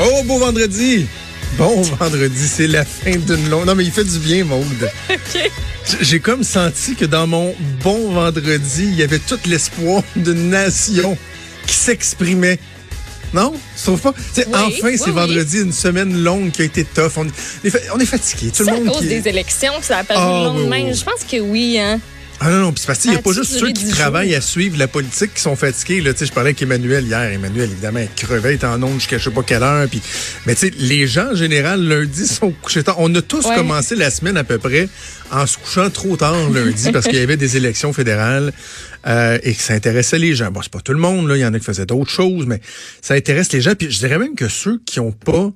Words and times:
Oh, 0.00 0.22
beau 0.24 0.38
vendredi! 0.38 1.06
Bon 1.56 1.80
vendredi, 1.82 2.48
c'est 2.48 2.66
la 2.66 2.84
fin 2.84 3.16
d'une 3.16 3.48
longue. 3.48 3.64
Non, 3.66 3.74
mais 3.74 3.84
il 3.84 3.90
fait 3.90 4.04
du 4.04 4.18
bien, 4.18 4.44
Maude. 4.44 4.90
OK. 5.10 5.50
J'ai 6.00 6.20
comme 6.20 6.42
senti 6.42 6.94
que 6.96 7.04
dans 7.06 7.26
mon 7.26 7.54
bon 7.82 8.12
vendredi, 8.12 8.84
il 8.84 8.94
y 8.96 9.02
avait 9.02 9.20
tout 9.20 9.38
l'espoir 9.46 10.02
d'une 10.16 10.50
nation 10.50 11.16
qui 11.66 11.74
s'exprimait. 11.74 12.58
Non? 13.32 13.52
Tu 13.76 13.82
trouves 13.84 14.00
pas? 14.00 14.14
Oui, 14.36 14.44
enfin, 14.52 14.68
oui, 14.84 14.98
c'est 14.98 15.06
oui. 15.06 15.12
vendredi, 15.12 15.60
une 15.60 15.72
semaine 15.72 16.22
longue 16.22 16.50
qui 16.50 16.62
a 16.62 16.64
été 16.66 16.84
tough. 16.84 17.12
On 17.16 17.26
est, 17.26 17.90
on 17.94 17.98
est 17.98 18.06
fatigué. 18.06 18.48
Tout 18.48 18.64
C'est 18.64 18.70
le 18.70 18.76
à 18.76 18.80
monde 18.80 18.88
cause 18.92 19.02
qui... 19.02 19.08
des 19.08 19.28
élections 19.28 19.72
que 19.80 19.86
ça 19.86 19.98
a 19.98 20.04
paru 20.04 20.20
Ah, 20.22 20.38
le 20.52 20.58
lendemain. 20.58 20.92
Je 20.92 21.04
pense 21.04 21.24
que 21.30 21.40
oui, 21.40 21.78
hein. 21.78 22.00
Ah 22.38 22.50
non, 22.50 22.58
non, 22.60 22.72
puis 22.72 22.80
c'est 22.82 22.86
parce 22.86 22.98
qu'il 22.98 23.10
n'y 23.12 23.16
a 23.16 23.22
pas 23.22 23.32
juste 23.32 23.52
ceux 23.58 23.70
qui 23.72 23.88
travaillent 23.88 24.34
à 24.34 24.42
suivre 24.42 24.76
la 24.78 24.88
politique 24.88 25.32
qui 25.34 25.40
sont 25.40 25.56
fatigués. 25.56 26.02
Là. 26.02 26.12
Tu 26.12 26.20
sais, 26.20 26.26
Je 26.26 26.32
parlais 26.32 26.48
avec 26.50 26.60
Emmanuel 26.60 27.04
hier. 27.06 27.18
Emmanuel, 27.32 27.70
évidemment, 27.70 28.00
il 28.00 28.08
crevait, 28.14 28.52
il 28.52 28.56
était 28.56 28.66
en 28.66 28.82
onde 28.82 28.94
jusqu'à 28.94 29.16
je 29.16 29.24
sais 29.24 29.30
pas 29.30 29.42
quelle 29.42 29.62
heure. 29.62 29.88
Puis... 29.88 30.02
Mais 30.44 30.54
tu 30.54 30.66
sais, 30.68 30.72
les 30.76 31.06
gens, 31.06 31.30
en 31.32 31.34
général, 31.34 31.80
lundi, 31.82 32.26
sont 32.26 32.50
couchés 32.62 32.82
tard. 32.82 32.96
On 32.98 33.12
a 33.14 33.22
tous 33.22 33.46
Ouais. 33.46 33.56
commencé 33.56 33.96
la 33.96 34.10
semaine 34.10 34.36
à 34.36 34.44
peu 34.44 34.58
près 34.58 34.88
en 35.32 35.46
se 35.46 35.56
couchant 35.56 35.88
trop 35.88 36.16
tard 36.16 36.50
lundi 36.50 36.92
parce 36.92 37.06
qu'il 37.06 37.16
y 37.18 37.22
avait 37.22 37.36
des 37.38 37.56
élections 37.56 37.92
fédérales 37.94 38.52
euh, 39.06 39.38
et 39.42 39.54
que 39.54 39.62
ça 39.62 39.72
intéressait 39.74 40.18
les 40.18 40.34
gens. 40.34 40.50
Bon, 40.50 40.60
c'est 40.62 40.70
pas 40.72 40.80
tout 40.80 40.92
le 40.92 40.98
monde, 40.98 41.28
là. 41.28 41.36
il 41.36 41.40
y 41.40 41.46
en 41.46 41.54
a 41.54 41.58
qui 41.58 41.64
faisaient 41.64 41.86
d'autres 41.86 42.10
choses, 42.10 42.44
mais 42.46 42.60
ça 43.00 43.14
intéresse 43.14 43.50
les 43.52 43.60
gens. 43.62 43.74
Puis 43.74 43.90
je 43.90 43.98
dirais 43.98 44.18
même 44.18 44.34
que 44.34 44.48
ceux 44.48 44.78
qui 44.84 44.98
n'ont 45.00 45.12
pas 45.12 45.50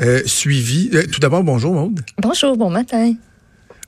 euh, 0.00 0.22
suivi... 0.24 0.88
euh, 0.94 1.02
tout 1.10 1.20
d'abord, 1.20 1.42
bonjour, 1.42 1.74
Maude. 1.74 2.00
Bonjour, 2.18 2.56
bon 2.56 2.70
matin. 2.70 3.12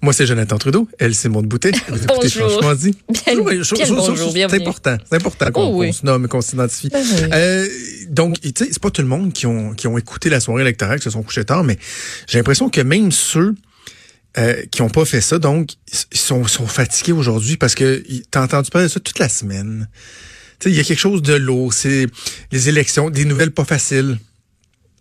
Moi, 0.05 0.13
c'est 0.13 0.27
Jonathan 0.27 0.59
Trudeau. 0.59 0.87
Elle, 0.99 1.15
c'est 1.15 1.31
Maud 1.31 1.47
Boutet. 1.47 1.73
Bonjour. 2.07 2.51
franchement 2.51 2.75
dit. 2.75 2.95
Bien- 3.09 3.35
bien 3.35 3.43
bonjour, 3.43 4.33
C'est 4.33 4.43
important. 4.55 4.99
C'est 5.09 5.17
important 5.17 5.51
qu'on 5.51 5.63
Oh 5.63 5.79
oui. 5.79 5.87
qu'on 5.87 5.93
se 5.95 6.05
nomme, 6.05 6.29
qu'on 6.29 6.41
s'identifie. 6.43 6.91
Ben 6.91 7.03
oui. 7.03 7.23
Euh, 7.33 7.67
donc, 8.11 8.39
tu 8.39 8.49
sais, 8.55 8.69
c'est 8.71 8.79
pas 8.83 8.91
tout 8.91 9.01
le 9.01 9.09
monde 9.09 9.33
qui 9.33 9.47
ont, 9.47 9.73
qui 9.73 9.87
ont 9.87 9.97
écouté 9.97 10.29
la 10.29 10.41
soirée 10.41 10.61
électorale, 10.61 10.99
qui 10.99 11.05
se 11.05 11.11
sont 11.11 11.23
couchés 11.23 11.47
tard, 11.47 11.65
mais 11.65 11.79
j'ai 12.29 12.37
l'impression 12.37 12.69
que 12.69 12.83
même 12.83 13.11
ceux 13.13 13.55
euh, 14.37 14.63
qui 14.71 14.83
ont 14.83 14.91
pas 14.91 15.07
fait 15.07 15.23
ça, 15.23 15.39
donc, 15.39 15.71
ils 16.13 16.19
sont, 16.19 16.47
sont 16.47 16.67
fatigués 16.67 17.13
aujourd'hui 17.13 17.57
parce 17.57 17.75
que 17.75 18.05
t'as 18.31 18.43
entendu 18.45 18.71
parler 18.71 18.89
de 18.89 18.93
ça 18.93 19.01
toute 19.01 19.19
la 19.19 19.31
semaine. 19.31 19.89
Tu 20.61 20.69
sais, 20.69 20.71
il 20.71 20.77
y 20.77 20.81
a 20.81 20.85
quelque 20.85 20.99
chose 21.01 21.23
de 21.23 21.33
lourd. 21.33 21.73
C'est 21.73 22.09
les 22.53 22.69
élections, 22.69 23.09
des 23.09 23.25
nouvelles 23.25 23.53
pas 23.53 23.65
faciles. 23.65 24.19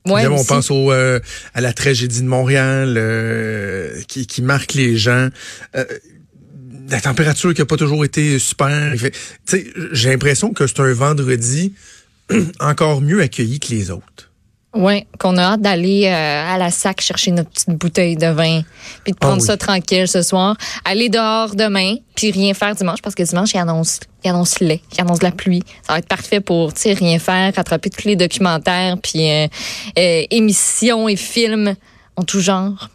Ouais, 0.05 0.27
on 0.27 0.43
pense 0.43 0.69
au, 0.69 0.91
euh, 0.91 1.19
à 1.53 1.61
la 1.61 1.71
tragédie 1.71 2.21
de 2.21 2.27
Montréal 2.27 2.95
euh, 2.97 4.01
qui, 4.07 4.27
qui 4.27 4.41
marque 4.41 4.73
les 4.73 4.97
gens. 4.97 5.29
Euh, 5.75 5.85
la 6.89 6.99
température 6.99 7.53
qui 7.53 7.61
a 7.61 7.65
pas 7.65 7.77
toujours 7.77 8.03
été 8.03 8.37
super. 8.39 8.93
J'ai 9.93 10.09
l'impression 10.09 10.53
que 10.53 10.67
c'est 10.67 10.81
un 10.81 10.91
vendredi 10.91 11.73
encore 12.59 13.01
mieux 13.01 13.21
accueilli 13.21 13.59
que 13.59 13.69
les 13.69 13.89
autres. 13.89 14.32
Oui, 14.75 15.05
qu'on 15.19 15.37
a 15.37 15.41
hâte 15.53 15.61
d'aller 15.61 16.05
euh, 16.07 16.53
à 16.53 16.57
la 16.57 16.71
sac 16.71 16.99
chercher 16.99 17.29
notre 17.31 17.49
petite 17.51 17.69
bouteille 17.69 18.15
de 18.15 18.25
vin, 18.27 18.61
puis 19.03 19.13
de 19.13 19.17
Ah 19.21 19.25
prendre 19.27 19.41
oui. 19.41 19.47
ça 19.47 19.55
tranquille 19.55 20.07
ce 20.07 20.23
soir, 20.23 20.55
aller 20.83 21.09
dehors 21.09 21.55
demain, 21.55 21.95
puis 22.15 22.31
rien 22.31 22.55
faire 22.55 22.73
dimanche 22.73 22.99
parce 23.03 23.13
que 23.13 23.21
dimanche 23.21 23.53
il 23.53 23.59
annonce, 23.59 23.99
il 24.23 24.29
annonce 24.31 24.59
lait, 24.61 24.81
il 24.95 25.01
annonce 25.01 25.21
la 25.21 25.29
pluie. 25.31 25.61
Ça 25.85 25.93
va 25.93 25.99
être 25.99 26.07
parfait 26.07 26.39
pour 26.39 26.71
rien 26.83 27.19
faire, 27.19 27.53
rattraper 27.55 27.91
tous 27.91 28.07
les 28.07 28.15
documentaires, 28.15 28.97
puis 28.97 29.29
euh, 29.29 29.47
euh, 29.99 30.23
émissions 30.31 31.07
et 31.07 31.17
films 31.17 31.75
en 32.15 32.23
tout 32.23 32.39
genre. 32.39 32.89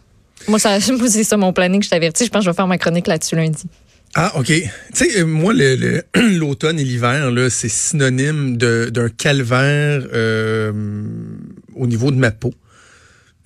Moi, 0.49 0.59
ça, 0.59 0.79
moi, 0.97 1.07
c'est 1.07 1.23
ça 1.23 1.37
mon 1.37 1.53
planning. 1.53 1.81
Je 1.81 1.89
t'avertis. 1.89 2.25
Je 2.25 2.29
pense 2.29 2.41
que 2.41 2.45
je 2.45 2.49
vais 2.49 2.55
faire 2.55 2.67
ma 2.67 2.77
chronique 2.77 3.07
là-dessus 3.07 3.35
lundi. 3.35 3.63
Ah, 4.15 4.31
OK. 4.37 4.47
Tu 4.47 4.63
sais, 4.93 5.19
euh, 5.19 5.25
moi, 5.25 5.53
le- 5.53 5.75
le- 5.75 6.03
l'automne 6.39 6.79
et 6.79 6.83
l'hiver, 6.83 7.29
là, 7.29 7.49
c'est 7.51 7.69
synonyme 7.69 8.57
de- 8.57 8.89
d'un 8.91 9.09
calvaire 9.09 10.01
euh, 10.13 10.71
au 11.79 11.87
niveau 11.87 12.11
de 12.11 12.17
ma 12.17 12.31
peau. 12.31 12.53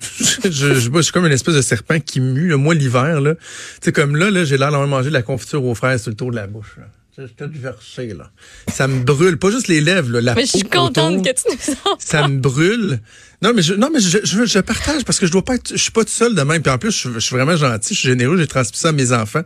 je, 0.00 0.50
je, 0.50 0.74
je, 0.74 1.00
suis 1.00 1.12
comme 1.12 1.24
une 1.24 1.32
espèce 1.32 1.54
de 1.54 1.62
serpent 1.62 2.00
qui 2.00 2.20
mue. 2.20 2.48
là. 2.48 2.56
Moi, 2.56 2.74
l'hiver, 2.74 3.20
là, 3.20 3.34
tu 3.34 3.40
sais, 3.82 3.92
comme 3.92 4.16
là, 4.16 4.30
là 4.30 4.44
j'ai 4.44 4.58
l'air 4.58 4.70
d'avoir 4.70 4.88
mangé 4.88 5.08
de 5.08 5.14
la 5.14 5.22
confiture 5.22 5.64
aux 5.64 5.74
fraises 5.74 6.02
sur 6.02 6.10
le 6.10 6.16
tour 6.16 6.30
de 6.30 6.36
la 6.36 6.46
bouche. 6.46 6.76
là. 6.78 6.84
Je 7.16 7.26
suis 7.26 7.34
tout 7.36 7.48
versé, 7.48 8.08
là. 8.08 8.30
Ça 8.72 8.88
me 8.88 9.04
brûle. 9.04 9.38
Pas 9.38 9.52
juste 9.52 9.68
les 9.68 9.80
lèvres, 9.80 10.10
là, 10.10 10.20
la 10.20 10.34
Mais 10.34 10.46
je 10.46 10.50
suis 10.50 10.64
peau 10.64 10.80
contente 10.80 11.20
autour. 11.20 11.22
que 11.22 11.40
tu 11.40 11.56
nous 11.56 11.74
en 11.92 11.96
ça 12.00 12.26
me 12.26 12.38
brûle. 12.38 12.98
Non, 13.40 13.52
mais 13.54 13.62
je, 13.62 13.74
non, 13.74 13.88
mais 13.92 14.00
je, 14.00 14.18
je, 14.24 14.44
je 14.44 14.58
partage 14.58 15.04
parce 15.04 15.20
que 15.20 15.26
je 15.26 15.30
dois 15.30 15.44
pas 15.44 15.54
être, 15.54 15.70
je 15.70 15.80
suis 15.80 15.92
pas 15.92 16.02
tout 16.02 16.10
seul 16.10 16.34
de 16.34 16.42
même. 16.42 16.60
Puis 16.60 16.72
en 16.72 16.78
plus, 16.78 16.90
je, 16.90 17.12
je 17.12 17.18
suis 17.20 17.36
vraiment 17.36 17.54
gentil, 17.54 17.94
je 17.94 18.00
suis 18.00 18.08
généreux, 18.08 18.36
j'ai 18.36 18.48
transmis 18.48 18.76
ça 18.76 18.88
à 18.88 18.92
mes 18.92 19.12
enfants. 19.12 19.42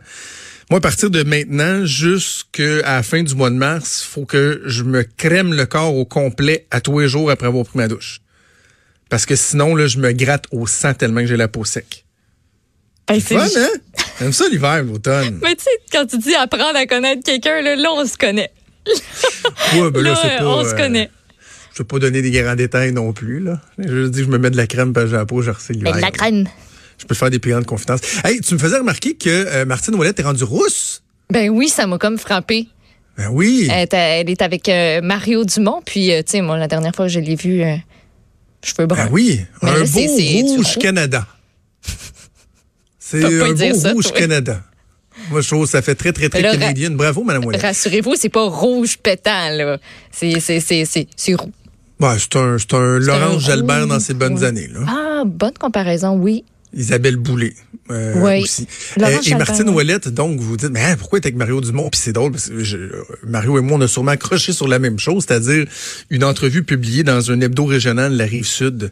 Moi, 0.71 0.77
à 0.79 0.81
partir 0.81 1.11
de 1.11 1.21
maintenant, 1.21 1.85
jusqu'à 1.85 2.81
la 2.81 3.03
fin 3.03 3.21
du 3.21 3.35
mois 3.35 3.51
de 3.51 3.55
mars, 3.55 4.01
faut 4.03 4.25
que 4.25 4.61
je 4.65 4.83
me 4.83 5.03
crème 5.03 5.53
le 5.53 5.65
corps 5.67 5.95
au 5.95 6.05
complet 6.05 6.65
à 6.71 6.81
tous 6.81 6.99
les 6.99 7.07
jours 7.07 7.29
après 7.29 7.47
avoir 7.47 7.65
pris 7.65 7.77
ma 7.77 7.87
douche. 7.87 8.21
Parce 9.09 9.25
que 9.25 9.35
sinon, 9.35 9.75
là, 9.75 9.87
je 9.87 9.97
me 9.97 10.11
gratte 10.11 10.45
au 10.51 10.67
sang 10.67 10.93
tellement 10.93 11.21
que 11.21 11.27
j'ai 11.27 11.37
la 11.37 11.47
peau 11.47 11.65
sec. 11.65 12.05
Hey, 13.07 13.21
Fun, 13.21 13.47
c'est- 13.47 13.59
hein? 13.59 13.69
J'aime 14.19 14.33
ça 14.33 14.47
l'hiver, 14.49 14.83
l'automne. 14.83 15.39
Mais 15.43 15.55
tu 15.55 15.63
sais, 15.63 15.69
quand 15.91 16.05
tu 16.05 16.17
dis 16.19 16.35
apprendre 16.35 16.75
à 16.75 16.85
connaître 16.85 17.23
quelqu'un, 17.23 17.61
là, 17.61 17.75
là, 17.75 17.89
on 17.91 18.05
se 18.05 18.17
connaît. 18.17 18.51
Ouais, 19.75 19.91
ben 19.91 20.01
là, 20.03 20.11
Là, 20.11 20.19
c'est 20.21 20.37
pas, 20.37 20.45
on 20.47 20.63
se 20.63 20.73
euh, 20.73 20.77
connaît. 20.77 21.09
Je 21.73 21.79
vais 21.83 21.87
pas 21.87 21.99
donner 21.99 22.21
des 22.21 22.31
grands 22.31 22.55
détails 22.55 22.91
non 22.91 23.13
plus, 23.13 23.39
là. 23.39 23.61
Je 23.77 24.07
dis 24.07 24.19
que 24.19 24.25
je 24.25 24.29
me 24.31 24.37
mets 24.37 24.49
de 24.51 24.57
la 24.57 24.67
crème 24.67 24.93
parce 24.93 25.05
que 25.05 25.11
j'ai 25.11 25.17
la 25.17 25.25
peau, 25.25 25.41
je 25.41 25.51
l'hiver. 25.69 25.95
de 25.95 26.01
la 26.01 26.11
crème. 26.11 26.47
Je 26.97 27.05
peux 27.05 27.15
faire 27.15 27.29
des 27.29 27.39
plus 27.39 27.51
grandes 27.51 27.65
confidences. 27.65 28.01
Hey, 28.23 28.41
tu 28.41 28.53
me 28.53 28.59
faisais 28.59 28.77
remarquer 28.77 29.15
que 29.15 29.29
euh, 29.29 29.65
Martine 29.65 29.95
Ouellette 29.95 30.19
est 30.19 30.23
rendue 30.23 30.43
rousse? 30.43 31.01
Ben 31.31 31.49
oui, 31.49 31.69
ça 31.69 31.87
m'a 31.87 31.97
comme 31.97 32.17
frappé. 32.17 32.67
Ben 33.17 33.29
oui. 33.31 33.67
Elle, 33.71 33.83
est- 33.83 33.93
elle 33.93 34.29
est 34.29 34.41
avec 34.41 34.67
euh, 34.69 35.01
Mario 35.01 35.45
Dumont, 35.45 35.81
puis 35.85 36.07
tu 36.09 36.23
sais, 36.25 36.41
moi, 36.41 36.57
la 36.57 36.67
dernière 36.67 36.93
fois 36.95 37.05
que 37.05 37.11
je 37.11 37.19
l'ai 37.19 37.35
vu, 37.35 37.61
euh, 37.63 37.75
cheveux 38.63 38.87
bruns. 38.87 39.05
Ben 39.05 39.09
oui. 39.11 39.41
Mais 39.61 39.69
un 39.69 39.79
là, 39.79 39.85
beau 39.85 40.55
rouge. 40.55 40.77
Canada. 40.79 41.27
C'est 42.99 43.23
un 43.23 43.53
dire 43.53 43.73
beau 43.73 43.79
ça, 43.79 43.91
rouge 43.91 44.05
toi. 44.05 44.19
Canada. 44.19 44.61
Moi, 45.29 45.41
je 45.41 45.47
trouve 45.47 45.65
que 45.65 45.69
ça 45.71 45.81
fait 45.81 45.95
très, 45.95 46.13
très, 46.13 46.29
très 46.29 46.41
là, 46.41 46.51
canadienne. 46.51 46.95
Bravo, 46.95 47.23
Madame 47.23 47.45
Ouellette. 47.45 47.61
Rassurez-vous, 47.61 48.15
c'est 48.15 48.29
pas 48.29 48.45
rouge 48.47 48.97
pétant, 48.97 49.49
là. 49.49 49.77
C'est, 50.11 50.39
c'est, 50.39 50.59
c'est, 50.59 50.85
c'est, 50.85 51.07
c'est 51.15 51.33
roux. 51.35 51.51
Ben, 51.99 52.15
c'est 52.17 52.35
un, 52.37 52.57
c'est 52.57 52.73
un 52.73 52.99
Laurence 52.99 53.43
un 53.43 53.47
Jalbert 53.47 53.87
dans 53.87 53.99
ses 53.99 54.13
bonnes 54.13 54.37
oui. 54.37 54.45
années. 54.45 54.67
Là. 54.67 54.79
Ah, 54.87 55.23
bonne 55.25 55.57
comparaison, 55.59 56.13
oui. 56.13 56.45
Isabelle 56.73 57.15
Boulay 57.17 57.53
euh, 57.91 58.13
Oui. 58.17 58.43
aussi. 58.43 58.67
Euh, 59.01 59.05
et 59.25 59.35
Martine. 59.35 59.69
Ouellette, 59.69 60.07
donc, 60.09 60.39
vous 60.39 60.57
dites, 60.57 60.69
mais 60.71 60.83
hein, 60.83 60.95
pourquoi 60.97 61.19
est 61.19 61.25
avec 61.25 61.35
Mario 61.35 61.61
Dumont? 61.61 61.89
Puis 61.89 61.99
c'est 62.03 62.13
drôle, 62.13 62.31
parce 62.31 62.49
que 62.49 62.63
je- 62.63 62.91
Mario 63.25 63.57
et 63.57 63.61
moi, 63.61 63.77
on 63.77 63.81
a 63.81 63.87
sûrement 63.87 64.11
accroché 64.11 64.53
sur 64.53 64.67
la 64.67 64.77
même 64.79 64.99
chose, 64.99 65.25
c'est-à-dire 65.27 65.65
une 66.09 66.23
entrevue 66.23 66.63
publiée 66.63 67.03
dans 67.03 67.31
un 67.31 67.41
hebdo 67.41 67.65
régional 67.65 68.13
de 68.13 68.17
la 68.17 68.25
Rive-Sud. 68.25 68.91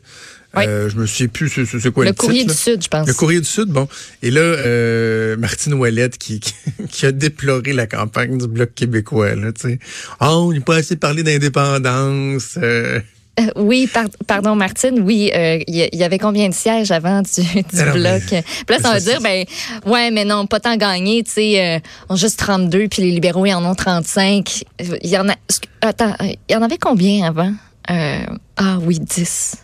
Oui. 0.56 0.64
Euh, 0.66 0.90
je 0.90 0.96
me 0.96 1.06
souviens 1.06 1.28
plus 1.28 1.50
c'est, 1.50 1.66
c'est 1.66 1.92
quoi 1.92 2.06
Le 2.06 2.12
le, 2.12 2.16
courrier 2.16 2.42
titre, 2.42 2.54
du 2.54 2.58
là. 2.70 2.74
Sud, 2.74 2.84
je 2.84 2.88
pense. 2.88 3.08
Le 3.08 3.14
courrier 3.14 3.40
du 3.42 3.46
Sud, 3.46 3.68
bon. 3.68 3.88
Et 4.24 4.32
là, 4.32 4.40
euh, 4.42 5.36
Martine 5.38 5.74
Ouellette 5.74 6.18
qui, 6.18 6.40
qui, 6.40 6.54
qui 6.90 7.06
a 7.06 7.12
déploré 7.12 7.74
la 7.74 7.86
campagne 7.86 8.38
du 8.38 8.48
Bloc 8.48 8.74
québécois, 8.74 9.36
là, 9.36 9.52
tu 9.52 9.62
sais. 9.70 9.80
Ah, 10.20 10.36
on 10.38 10.52
n'est 10.54 10.62
pas 10.62 10.78
assez 10.78 10.96
parlé 10.96 11.22
d'indépendance. 11.22 12.58
euh. 12.58 13.00
Euh, 13.40 13.44
oui, 13.56 13.86
par- 13.88 14.06
pardon, 14.26 14.56
Martine. 14.56 15.00
Oui, 15.02 15.32
euh, 15.36 15.60
il 15.68 15.76
y, 15.76 15.90
y 15.96 16.04
avait 16.04 16.18
combien 16.18 16.50
de 16.50 16.54
sièges 16.56 16.90
avant 16.92 17.22
du, 17.22 17.42
du 17.64 17.80
Alors, 17.80 17.94
bloc? 17.96 18.24
mais- 18.32 18.42
Puis 18.42 18.76
là, 18.76 18.80
ça 18.82 18.94
veut 18.96 19.00
dire, 19.00 19.22
ben, 19.22 19.46
ouais, 19.86 20.10
mais 20.10 20.26
non, 20.26 20.48
pas 20.48 20.60
tant 20.60 20.76
gagné. 20.76 21.24
Tu 21.24 21.32
sais, 21.32 21.62
euh, 21.76 21.80
on 22.10 22.16
a 22.16 22.18
juste 22.18 22.40
32, 22.40 22.88
puis 22.88 23.04
les 23.04 23.12
libéraux, 23.12 23.46
ils 23.46 23.54
en 23.54 23.64
ont 23.64 23.76
35. 23.76 24.64
Il 24.80 25.10
y 25.10 25.18
en 25.18 25.30
a. 25.30 25.36
Attends, 25.82 26.16
euh, 26.22 26.26
il 26.50 26.54
y 26.54 26.56
en 26.56 26.64
avait 26.64 26.80
combien 26.80 27.28
avant? 27.28 27.54
Euh, 27.92 28.20
ah 28.58 28.80
oui, 28.82 29.00
10. 29.00 29.58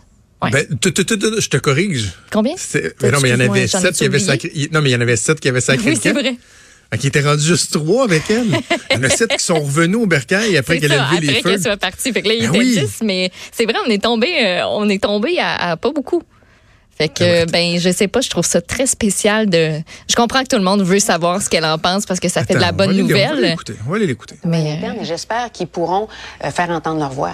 Ouais. 0.43 0.51
Ben, 0.51 0.65
tu- 0.79 0.93
tu- 0.93 1.05
tu- 1.05 1.17
tu- 1.17 1.41
je 1.41 1.49
te 1.49 1.57
corrige. 1.57 2.11
Combien? 2.31 2.53
Mais 3.01 3.11
non, 3.11 3.19
mais 3.21 3.29
il 3.29 3.31
y 3.31 3.35
en 3.35 3.39
avait 3.51 3.67
sept 3.67 3.95
qui 3.95 4.05
avaient 4.05 4.19
sacré. 4.19 4.51
Non, 4.71 4.81
mais 4.81 4.89
il 4.89 4.93
y 4.93 4.95
en 4.95 5.01
avait 5.01 5.15
sept 5.15 5.39
qui 5.39 5.49
avaient 5.49 5.61
sacré 5.61 5.89
Oui, 5.91 5.97
c'est 6.01 6.11
vrai. 6.11 6.35
Fait 6.93 6.99
qu'il 6.99 7.07
était 7.07 7.21
rendu 7.21 7.43
juste 7.43 7.73
trois 7.73 8.03
avec 8.03 8.29
elle. 8.29 8.45
Il 8.91 8.97
y 8.97 8.99
en 8.99 9.03
a 9.03 9.09
sept 9.09 9.31
qui 9.35 9.43
sont 9.43 9.59
revenus 9.59 9.97
au 9.97 10.05
bercail 10.05 10.55
après 10.57 10.79
qu'elle 10.79 10.91
ça, 10.91 11.05
a 11.05 11.15
levé 11.15 11.21
les 11.21 11.29
après 11.29 11.41
feux. 11.41 11.49
qu'elle 11.49 11.61
soit 11.63 11.77
partie. 11.77 12.13
Fait 12.13 12.21
que 12.21 12.27
là, 12.27 12.33
il 12.35 12.41
Ben 12.41 12.49
était 12.49 12.59
oui. 12.59 12.79
10, 12.79 12.99
mais 13.03 13.31
c'est 13.51 13.65
vrai, 13.65 13.73
on 13.83 13.89
est 13.89 14.03
tombé, 14.03 14.27
euh, 14.45 14.67
on 14.67 14.87
est 14.87 15.01
tombé 15.01 15.39
à, 15.39 15.71
à 15.71 15.75
pas 15.77 15.91
beaucoup. 15.91 16.21
Fait 16.95 17.09
que, 17.09 17.23
ouais. 17.23 17.45
ben, 17.47 17.79
je 17.79 17.89
sais 17.89 18.07
pas, 18.07 18.21
je 18.21 18.29
trouve 18.29 18.45
ça 18.45 18.61
très 18.61 18.85
spécial 18.85 19.49
de. 19.49 19.81
Je 20.07 20.15
comprends 20.15 20.43
que 20.43 20.49
tout 20.49 20.57
le 20.57 20.63
monde 20.63 20.83
veut 20.83 20.99
savoir 20.99 21.41
ce 21.41 21.49
qu'elle 21.49 21.65
en 21.65 21.79
pense 21.79 22.05
parce 22.05 22.19
que 22.19 22.29
ça 22.29 22.43
fait 22.45 22.53
de 22.53 22.59
la 22.59 22.71
bonne 22.71 22.91
On 22.91 22.93
va 22.93 22.99
nouvelle. 23.01 23.55
On 23.87 23.89
va 23.89 23.95
aller 23.95 24.05
l'écouter. 24.05 24.35
Mais, 24.45 24.79
euh, 24.83 25.03
j'espère 25.03 25.51
qu'ils 25.51 25.67
pourront 25.67 26.07
euh, 26.43 26.51
faire 26.51 26.69
entendre 26.69 26.99
leur 26.99 27.09
voix. 27.11 27.33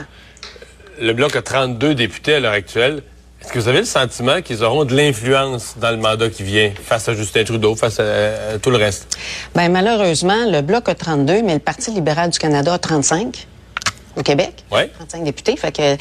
Le 1.02 1.12
Bloc 1.12 1.36
a 1.36 1.42
32 1.42 1.96
députés 1.96 2.36
à 2.36 2.40
l'heure 2.40 2.54
actuelle. 2.54 3.04
Est-ce 3.50 3.56
que 3.56 3.64
vous 3.64 3.68
avez 3.68 3.80
le 3.80 3.86
sentiment 3.86 4.44
qu'ils 4.44 4.64
auront 4.64 4.86
de 4.86 4.96
l'influence 4.96 5.74
dans 5.82 5.90
le 5.90 5.98
mandat 5.98 6.30
qui 6.30 6.44
vient 6.44 6.70
face 6.86 7.10
à 7.10 7.16
Justin 7.16 7.44
Trudeau, 7.44 7.76
face 7.76 8.00
à, 8.00 8.04
à 8.54 8.60
tout 8.62 8.70
le 8.70 8.78
reste? 8.78 9.18
Ben, 9.56 9.72
malheureusement, 9.72 10.46
le 10.46 10.62
Bloc 10.62 10.88
a 10.88 10.94
32, 10.94 11.42
mais 11.42 11.56
le 11.56 11.60
Parti 11.60 11.90
libéral 11.90 12.30
du 12.30 12.38
Canada 12.38 12.76
a 12.76 12.78
35 12.78 13.48
au 14.16 14.22
Québec. 14.22 14.54
Ouais. 14.72 14.92
35 14.96 15.24
députés. 15.24 15.58
Fait 15.58 15.76
que, 15.76 15.98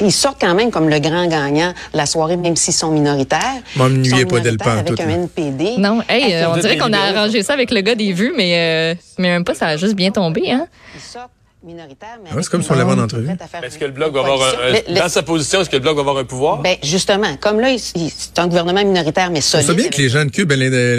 ils 0.00 0.12
sortent 0.12 0.40
quand 0.40 0.54
même 0.54 0.70
comme 0.70 0.88
le 0.88 1.00
grand 1.00 1.26
gagnant 1.26 1.72
de 1.92 1.98
la 1.98 2.06
soirée, 2.06 2.36
même 2.36 2.54
s'ils 2.54 2.72
sont 2.72 2.92
minoritaires. 2.92 3.40
Ils 3.74 3.80
sont 4.08 4.16
pas 4.28 4.38
minoritaires 4.38 4.78
Avec 4.78 5.00
un 5.00 5.08
NPD. 5.08 5.78
non, 5.78 6.02
hey, 6.08 6.32
euh, 6.34 6.52
on 6.52 6.56
dirait 6.56 6.78
qu'on 6.78 6.92
a 6.92 7.00
arrangé 7.00 7.42
ça 7.42 7.54
avec 7.54 7.72
le 7.72 7.80
gars 7.80 7.96
des 7.96 8.12
vues, 8.12 8.32
mais, 8.36 8.92
euh, 8.92 8.94
mais 9.18 9.30
même 9.30 9.42
pas, 9.44 9.54
ça 9.54 9.66
a 9.66 9.76
juste 9.76 9.96
bien 9.96 10.12
tombé, 10.12 10.52
hein? 10.52 10.68
Ils 10.94 11.00
sortent 11.00 11.32
minoritaire, 11.64 12.18
mais 12.22 12.30
Ah 12.32 12.36
ouais, 12.36 12.42
c'est 12.42 12.50
comme 12.50 12.62
si 12.62 12.70
on 12.70 12.74
l'avait 12.74 12.92
en 12.92 12.98
entrevue. 12.98 13.28
Est-ce 13.62 13.78
que 13.78 13.84
le 13.84 13.90
Bloc 13.92 14.12
va 14.12 14.20
avoir 14.20 14.40
un, 14.42 14.92
un- 14.94 15.00
dans 15.00 15.08
sa 15.08 15.22
position, 15.22 15.60
est-ce 15.60 15.70
que 15.70 15.76
le 15.76 15.82
Bloc 15.82 15.94
va 15.94 16.00
avoir 16.00 16.18
un 16.18 16.24
pouvoir? 16.24 16.58
Ben, 16.58 16.76
justement, 16.82 17.36
comme 17.40 17.60
là, 17.60 17.68
c'est 17.78 18.38
un 18.38 18.46
gouvernement 18.48 18.84
minoritaire, 18.84 19.30
mais 19.30 19.40
solide. 19.40 19.66
sait 19.66 19.74
bien 19.74 19.88
que 19.88 19.98
les 19.98 20.08
gens 20.08 20.24
de 20.24 20.30
Cube, 20.30 20.48
ben, 20.48 20.58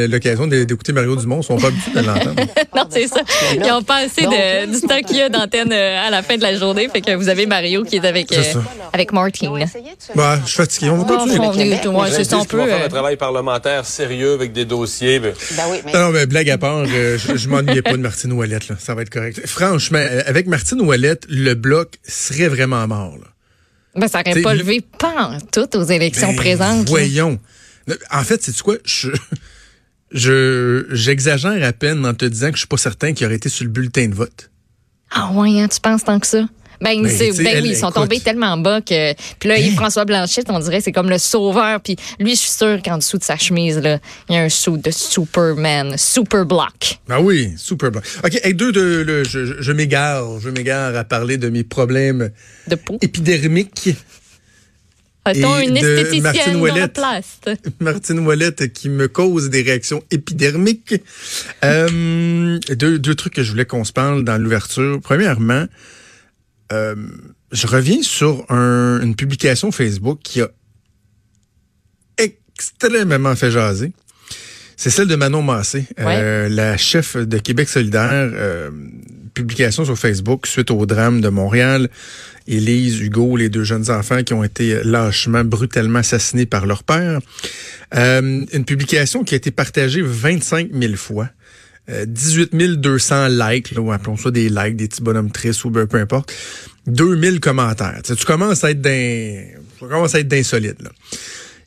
l'occasion 0.10 0.48
d'écouter 0.48 0.94
Mario 0.94 1.16
Dumont, 1.16 1.42
sont 1.42 1.58
pas 1.58 1.68
habitués 1.68 1.92
de 2.02 2.06
l'entendre. 2.06 2.42
non, 2.76 2.84
c'est 2.90 3.08
ça. 3.08 3.22
Ils 3.56 3.72
ont 3.72 3.84
pas 3.84 3.98
assez 4.06 4.22
de, 4.24 4.66
du 4.72 4.78
ils 4.78 4.82
temps 4.82 5.02
qu'il 5.02 5.18
y 5.18 5.22
a 5.22 5.30
d'antenne 5.30 5.72
euh, 5.72 6.08
à 6.08 6.10
la 6.10 6.22
fin 6.22 6.38
de 6.38 6.42
la 6.42 6.56
journée. 6.56 6.88
Fait 6.90 7.02
que 7.02 7.16
vous 7.16 7.30
avez 7.30 7.46
Mario 7.46 7.84
qui 7.84 7.98
est 7.98 8.06
avec, 8.06 8.28
C'est 8.32 8.56
euh, 8.56 8.62
avec 8.94 9.12
Martine. 9.12 9.50
Bah, 10.16 10.40
je 10.44 10.48
suis 10.48 10.58
fatigué. 10.58 10.90
On 10.90 10.98
va 10.98 11.04
continuer. 11.04 11.40
on 11.40 11.54
c'est 12.08 12.48
peut, 12.48 12.66
faire 12.66 12.82
euh, 12.82 12.86
un 12.86 12.90
travail 12.90 13.18
parlementaire 13.18 13.86
sérieux 13.86 14.34
avec 14.34 14.54
des 14.54 14.66
dossiers. 14.66 15.20
ben, 15.20 15.34
Ben 15.58 15.64
oui, 15.72 15.78
mais 15.86 15.94
Non, 15.94 16.10
mais 16.12 16.26
blague 16.26 16.50
à 16.50 16.58
part, 16.58 16.84
euh, 16.88 17.18
je, 17.18 17.48
m'ennuyais 17.48 17.82
pas 17.82 17.94
de 17.94 17.98
Martine 17.98 18.32
Ouellette, 18.34 18.70
là. 18.70 18.76
Ça 18.80 18.96
va 18.96 19.02
être 19.02 19.10
correct. 19.10 19.42
Franchement, 19.46 20.00
euh, 20.00 20.22
avec 20.26 20.48
Martine 20.54 20.82
Ouellette, 20.82 21.26
le 21.30 21.56
bloc 21.56 21.98
serait 22.08 22.48
vraiment 22.48 22.88
mort, 22.88 23.18
là. 23.18 23.28
Ben, 23.96 24.08
ça 24.08 24.22
n'aurait 24.24 24.40
pas 24.44 24.54
levé 24.54 24.82
pas 24.82 25.30
en 25.30 25.40
tout 25.40 25.76
aux 25.76 25.84
élections 25.84 26.30
Ben, 26.30 26.36
présentes. 26.36 26.86
là. 26.86 26.90
Voyons. 26.90 27.40
En 28.12 28.24
fait, 28.24 28.44
c'est 28.44 28.56
quoi? 28.62 28.76
Je, 28.86 29.10
je, 30.12 30.86
j'exagère 30.92 31.64
à 31.68 31.74
peine 31.74 32.06
en 32.06 32.14
te 32.14 32.26
disant 32.26 32.50
que 32.50 32.54
je 32.54 32.60
suis 32.60 32.68
pas 32.68 32.78
certain 32.78 33.14
qu'il 33.14 33.26
aurait 33.26 33.36
été 33.38 33.50
sur 33.50 33.64
le 33.66 33.72
bulletin 33.72 34.08
de 34.10 34.14
vote. 34.14 34.52
Ah 35.10 35.32
ouais, 35.32 35.60
hein, 35.60 35.68
tu 35.68 35.80
penses 35.80 36.04
tant 36.04 36.20
que 36.20 36.28
ça? 36.28 36.46
Ben, 36.84 37.02
Ben, 37.02 37.10
sais, 37.10 37.32
ben 37.44 37.62
oui, 37.64 37.70
ils 37.70 37.76
sont 37.76 37.90
écoute. 37.90 37.96
tombés 38.04 38.20
tellement 38.20 38.58
bas 38.58 38.82
que. 38.82 39.14
Puis 39.40 39.48
là, 39.50 39.56
Hein? 39.56 39.60
Yves-François 39.60 40.06
Blanchette, 40.06 40.48
on 40.50 40.60
dirait, 40.60 40.82
c'est 40.82 40.92
comme 40.92 41.10
le 41.10 41.18
sauveur. 41.18 41.80
Puis 41.82 41.96
lui, 42.20 42.32
je 42.36 42.40
suis 42.42 42.52
sûr 42.52 42.82
qu'en 42.84 42.98
dessous 42.98 43.18
de 43.18 43.24
sa 43.24 43.38
chemise, 43.38 43.78
là, 43.80 44.00
il 44.30 44.36
y 44.36 44.38
a 44.38 44.42
un 44.42 44.50
sou 44.50 44.78
de 44.78 44.92
Superman, 44.92 45.96
Super 45.98 46.46
Block. 46.46 47.00
Ah 47.10 47.22
oui, 47.22 47.54
super 47.58 47.90
bon. 47.92 48.02
OK, 48.24 48.40
hey, 48.44 48.54
deux, 48.54 48.72
deux, 48.72 49.04
le- 49.04 49.24
je, 49.24 49.72
m'égare, 49.72 50.40
je 50.40 50.50
m'égare 50.50 50.96
à 50.96 51.04
parler 51.04 51.38
de 51.38 51.50
mes 51.50 51.64
problèmes 51.64 52.32
De 52.68 52.76
peau. 52.76 52.98
épidermiques. 53.02 53.90
A-t-on 55.26 55.58
et 55.58 55.68
une 55.68 55.76
de 55.76 55.78
esthéticienne 55.98 56.58
Ouellette. 56.58 56.94
place? 56.94 57.40
Martine 57.80 58.20
Ouellette 58.20 58.74
qui 58.74 58.90
me 58.90 59.08
cause 59.08 59.50
des 59.50 59.62
réactions 59.62 60.04
épidermiques. 60.12 60.96
Euh, 61.64 62.60
deux, 62.76 63.00
deux 63.00 63.16
trucs 63.16 63.34
que 63.36 63.42
je 63.44 63.52
voulais 63.52 63.64
qu'on 63.66 63.86
se 63.86 63.94
parle 63.94 64.26
dans 64.26 64.38
l'ouverture. 64.38 65.00
Premièrement, 65.02 65.66
euh, 66.72 66.96
je 67.52 67.68
reviens 67.68 68.02
sur 68.02 68.46
un- 68.50 69.02
une 69.02 69.16
publication 69.16 69.72
Facebook 69.72 70.20
qui 70.24 70.42
a 70.42 70.50
extrêmement 72.18 73.36
fait 73.36 73.52
jaser. 73.52 73.92
C'est 74.76 74.90
celle 74.90 75.08
de 75.08 75.16
Manon 75.16 75.42
Massé, 75.42 75.86
euh, 76.00 76.50
la 76.50 76.78
chef 76.78 77.16
de 77.16 77.38
Québec 77.38 77.70
solidaire. 77.70 78.10
euh, 78.12 78.72
publication 79.34 79.84
sur 79.84 79.98
Facebook 79.98 80.46
suite 80.46 80.70
au 80.70 80.86
drame 80.86 81.20
de 81.20 81.30
Montréal. 81.30 81.90
Élise, 82.48 83.00
Hugo, 83.02 83.36
les 83.36 83.50
deux 83.50 83.64
jeunes 83.64 83.90
enfants 83.90 84.22
qui 84.24 84.34
ont 84.34 84.44
été 84.44 84.84
lâchement, 84.84 85.44
brutalement 85.44 86.00
assassinés 86.00 86.46
par 86.46 86.68
leur 86.68 86.84
père. 86.84 87.20
Euh, 87.96 88.46
une 88.54 88.66
publication 88.66 89.24
qui 89.24 89.34
a 89.34 89.38
été 89.38 89.50
partagée 89.50 90.04
25 90.04 90.70
000 90.72 90.96
fois. 90.96 91.30
Euh, 91.90 92.06
18 92.06 92.54
200 92.80 93.28
likes, 93.28 93.72
là, 93.72 93.82
ou 93.82 93.92
appelons 93.92 94.16
ça 94.16 94.32
des 94.32 94.48
likes, 94.48 94.78
des 94.78 94.88
petits 94.88 95.02
bonhommes 95.02 95.32
tristes 95.32 95.66
ou 95.66 95.70
ben, 95.70 95.86
peu 95.86 95.98
importe. 95.98 96.34
2000 96.88 97.40
commentaires. 97.42 98.02
Tu, 98.04 98.16
tu 98.16 98.26
commences 98.26 98.64
à 98.64 98.72
être 98.72 98.82
d'un, 98.82 99.44
tu 99.78 99.88
commences 99.88 100.16
à 100.16 100.20
être 100.20 100.28
d'insolite, 100.28 100.82
là. 100.82 100.92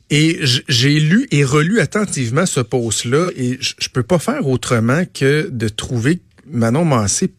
Et 0.09 0.39
j'ai 0.41 0.99
lu 1.01 1.27
et 1.31 1.43
relu 1.43 1.81
attentivement 1.81 2.45
ce 2.45 2.61
post-là 2.61 3.27
et 3.35 3.57
je 3.59 3.73
je 3.77 3.89
peux 3.89 4.03
pas 4.03 4.19
faire 4.19 4.47
autrement 4.47 5.03
que 5.13 5.49
de 5.51 5.67
trouver 5.67 6.17
que 6.17 6.21
Manon 6.49 6.85
Massé 6.85 7.33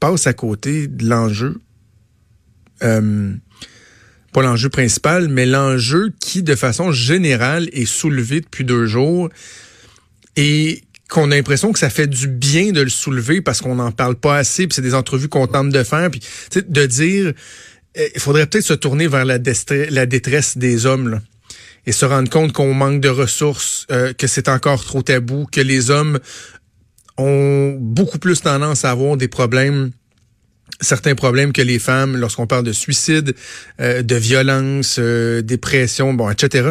passe 0.00 0.26
à 0.26 0.32
côté 0.32 0.88
de 0.88 1.08
l'enjeu, 1.08 1.60
euh, 2.82 3.32
pas 4.32 4.42
l'enjeu 4.42 4.68
principal, 4.70 5.28
mais 5.28 5.46
l'enjeu 5.46 6.12
qui, 6.18 6.42
de 6.42 6.56
façon 6.56 6.90
générale, 6.90 7.68
est 7.72 7.86
soulevé 7.86 8.40
depuis 8.40 8.64
deux 8.64 8.86
jours 8.86 9.28
et 10.36 10.82
qu'on 11.10 11.30
a 11.30 11.36
l'impression 11.36 11.72
que 11.72 11.78
ça 11.78 11.90
fait 11.90 12.06
du 12.06 12.28
bien 12.28 12.72
de 12.72 12.80
le 12.80 12.88
soulever 12.88 13.40
parce 13.40 13.60
qu'on 13.60 13.74
n'en 13.74 13.92
parle 13.92 14.14
pas 14.16 14.36
assez, 14.36 14.66
puis 14.66 14.74
c'est 14.74 14.82
des 14.82 14.94
entrevues 14.94 15.28
qu'on 15.28 15.46
tente 15.46 15.70
de 15.70 15.82
faire, 15.82 16.10
puis 16.10 16.20
de 16.54 16.86
dire, 16.86 17.32
euh, 17.98 18.08
il 18.14 18.20
faudrait 18.20 18.46
peut-être 18.46 18.64
se 18.64 18.74
tourner 18.74 19.08
vers 19.08 19.24
la, 19.24 19.38
détresse 19.38 20.56
des 20.56 20.86
hommes, 20.86 21.20
et 21.86 21.92
se 21.92 22.04
rendre 22.04 22.30
compte 22.30 22.52
qu'on 22.52 22.74
manque 22.74 23.00
de 23.00 23.08
ressources, 23.08 23.86
euh, 23.90 24.12
que 24.12 24.26
c'est 24.26 24.48
encore 24.48 24.84
trop 24.84 25.02
tabou, 25.02 25.46
que 25.50 25.60
les 25.60 25.90
hommes 25.90 26.18
ont 27.16 27.76
beaucoup 27.78 28.18
plus 28.18 28.40
tendance 28.40 28.84
à 28.84 28.90
avoir 28.90 29.16
des 29.16 29.28
problèmes 29.28 29.90
certains 30.80 31.14
problèmes 31.14 31.52
que 31.52 31.62
les 31.62 31.78
femmes 31.78 32.16
lorsqu'on 32.16 32.46
parle 32.46 32.64
de 32.64 32.72
suicide, 32.72 33.34
euh, 33.80 34.02
de 34.02 34.16
violence, 34.16 34.96
euh, 34.98 35.42
dépression, 35.42 36.14
bon, 36.14 36.30
etc. 36.30 36.70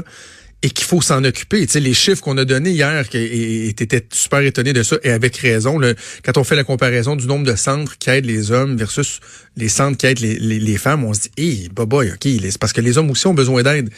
Et 0.62 0.70
qu'il 0.72 0.86
faut 0.86 1.02
s'en 1.02 1.24
occuper. 1.24 1.66
Tu 1.66 1.72
sais, 1.74 1.80
les 1.80 1.94
chiffres 1.94 2.22
qu'on 2.22 2.38
a 2.38 2.44
donnés 2.44 2.72
hier, 2.72 3.06
et 3.14 3.68
et 3.70 3.74
t'étais 3.74 4.06
super 4.12 4.40
étonné 4.40 4.74
de 4.74 4.84
ça, 4.84 4.98
et 5.04 5.12
avec 5.12 5.38
raison, 5.38 5.80
là, 5.80 5.94
quand 6.26 6.38
on 6.38 6.44
fait 6.44 6.58
la 6.58 6.66
comparaison 6.66 7.16
du 7.16 7.28
nombre 7.28 7.46
de 7.46 7.56
centres 7.56 7.98
qui 7.98 8.10
aident 8.10 8.26
les 8.26 8.52
hommes 8.52 8.76
versus 8.76 9.22
les 9.56 9.70
centres 9.70 9.98
qui 9.98 10.06
aident 10.08 10.20
les, 10.20 10.78
femmes, 10.78 11.06
on 11.06 11.14
se 11.14 11.22
dit, 11.22 11.32
hé, 11.38 11.70
boboy, 11.74 12.12
OK, 12.12 12.26
les- 12.26 12.52
c'est 12.52 12.58
parce 12.58 12.74
que 12.74 12.82
les 12.82 12.98
hommes 12.98 13.10
aussi 13.10 13.26
ont 13.28 13.34
besoin 13.34 13.64
d'aide. 13.64 13.90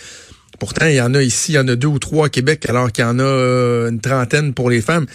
Pourtant, 0.59 0.85
il 0.85 0.93
y 0.95 1.01
en 1.01 1.15
a 1.15 1.23
ici, 1.23 1.53
il 1.53 1.55
y 1.55 1.59
en 1.59 1.67
a 1.67 1.75
deux 1.75 1.87
ou 1.87 1.97
trois 1.97 2.27
à 2.27 2.29
Québec, 2.29 2.63
alors 2.69 2.91
qu'il 2.91 3.03
y 3.03 3.07
en 3.07 3.17
a 3.17 3.23
euh, 3.23 3.89
une 3.89 3.99
trentaine 3.99 4.53
pour 4.53 4.69
les 4.69 4.81
femmes. 4.81 5.07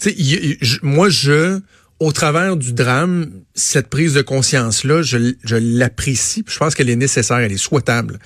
Tu 0.00 0.10
sais, 0.10 0.58
moi, 0.82 1.08
je, 1.08 1.60
au 1.98 2.12
travers 2.12 2.58
du 2.58 2.74
drame, 2.74 3.30
cette 3.54 3.86
prise 3.88 4.12
de 4.12 4.20
conscience-là, 4.20 5.00
je, 5.00 5.32
je 5.44 5.56
l'apprécie. 5.56 6.44
Je 6.46 6.58
pense 6.58 6.74
qu'elle 6.74 6.90
est 6.90 6.96
nécessaire, 6.96 7.38
elle 7.38 7.52
est 7.52 7.56
souhaitable. 7.56 8.18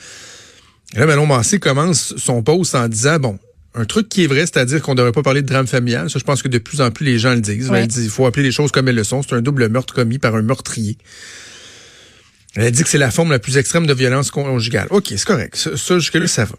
Et 0.95 0.99
là, 0.99 1.07
Manon 1.07 1.27
Massé 1.27 1.59
commence 1.59 2.15
son 2.17 2.43
post 2.43 2.75
en 2.75 2.89
disant, 2.89 3.19
bon, 3.19 3.39
un 3.75 3.85
truc 3.85 4.09
qui 4.09 4.25
est 4.25 4.27
vrai, 4.29 4.41
c'est-à-dire 4.41 4.81
qu'on 4.81 4.93
ne 4.93 4.99
devrait 4.99 5.13
pas 5.13 5.23
parler 5.23 5.43
de 5.43 5.49
drame 5.49 5.67
familial. 5.67 6.09
Ça, 6.09 6.19
je 6.19 6.25
pense 6.25 6.43
que 6.43 6.49
de 6.49 6.59
plus 6.59 6.81
en 6.81 6.91
plus 6.91 7.05
les 7.05 7.19
gens 7.19 7.35
le 7.35 7.41
disent. 7.41 7.71
Ils 7.75 7.89
disent, 7.89 8.05
il 8.05 8.11
faut 8.11 8.27
appeler 8.27 8.45
les 8.45 8.53
choses 8.53 8.71
comme 8.71 8.89
elles 8.89 8.95
le 8.95 9.05
sont. 9.05 9.23
C'est 9.23 9.35
un 9.35 9.43
double 9.43 9.69
meurtre 9.69 9.95
commis 9.95 10.19
par 10.19 10.37
un 10.37 10.43
meurtrier. 10.43 10.97
Elle 12.55 12.67
a 12.67 12.71
dit 12.71 12.85
que 12.85 12.89
c'est 12.89 12.99
la 12.99 13.11
forme 13.11 13.33
la 13.33 13.41
plus 13.41 13.57
extrême 13.57 13.85
de 13.85 13.95
violence 13.95 14.31
conjugale. 14.31 14.87
OK, 14.91 15.07
c'est 15.09 15.25
correct. 15.25 15.57
Ça, 15.57 15.77
ça, 15.77 15.99
jusque-là, 15.99 16.29
ça 16.29 16.45
va. 16.45 16.55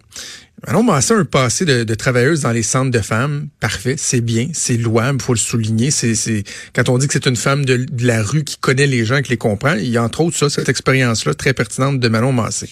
Manon 0.68 0.84
Massé 0.84 1.14
a 1.14 1.18
un 1.18 1.24
passé 1.24 1.64
de, 1.64 1.86
de 1.86 1.96
travailleuse 1.96 2.42
dans 2.42 2.52
les 2.52 2.64
centres 2.64 2.92
de 2.92 3.00
femmes. 3.00 3.48
Parfait, 3.62 3.96
c'est 3.98 4.20
bien, 4.20 4.50
c'est 4.54 4.76
louable, 4.76 5.22
faut 5.22 5.34
le 5.34 5.40
souligner. 5.40 5.92
C'est, 5.92 6.16
c'est 6.16 6.44
Quand 6.74 6.90
on 6.90 6.98
dit 6.98 7.08
que 7.08 7.14
c'est 7.14 7.28
une 7.28 7.38
femme 7.38 7.64
de, 7.64 7.78
de 7.78 8.06
la 8.06 8.22
rue 8.24 8.44
qui 8.44 8.58
connaît 8.58 8.88
les 8.88 9.06
gens, 9.06 9.22
qui 9.22 9.30
les 9.30 9.38
comprend, 9.38 9.76
il 9.76 9.88
y 9.88 9.96
a 9.96 10.04
entre 10.04 10.20
autres 10.20 10.36
ça, 10.36 10.50
cette 10.50 10.68
expérience-là 10.68 11.34
très 11.34 11.54
pertinente 11.54 12.02
de 12.02 12.08
Manon 12.10 12.34
Massé. 12.34 12.70